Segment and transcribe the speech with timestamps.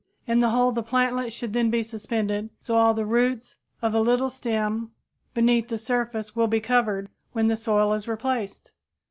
[0.25, 3.99] In the hole the plantlet should then be suspended so all the roots and a
[3.99, 4.89] little of the stem
[5.35, 8.71] beneath the surface will be covered when the soil is replaced.